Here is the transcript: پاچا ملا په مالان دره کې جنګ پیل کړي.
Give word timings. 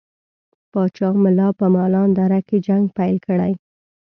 پاچا 0.71 1.09
ملا 1.23 1.47
په 1.59 1.65
مالان 1.75 2.09
دره 2.17 2.39
کې 2.47 2.57
جنګ 2.67 2.83
پیل 2.97 3.15
کړي. 3.27 3.53